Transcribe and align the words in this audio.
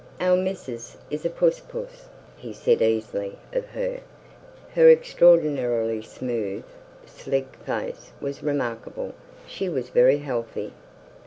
"Our 0.19 0.35
missis 0.35 0.97
is 1.11 1.25
a 1.25 1.29
puss 1.29 1.59
puss," 1.59 2.05
he 2.35 2.53
said 2.53 2.81
easily, 2.81 3.37
of 3.53 3.67
her. 3.67 3.99
Her 4.73 4.89
extraordinarily 4.89 6.01
smooth, 6.01 6.63
sleek 7.05 7.53
face 7.63 8.11
was 8.19 8.41
remarkable. 8.41 9.13
She 9.45 9.69
was 9.69 9.89
very 9.89 10.17
healthy. 10.17 10.73